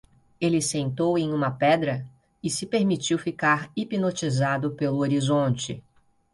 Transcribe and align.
Ele 0.39 0.63
sentou 0.63 1.15
em 1.15 1.31
uma 1.31 1.51
pedra? 1.51 2.07
e 2.41 2.49
se 2.49 2.65
permitiu 2.65 3.19
ficar 3.19 3.71
hipnotizado 3.77 4.71
pelo 4.71 4.97
horizonte. 4.97 5.83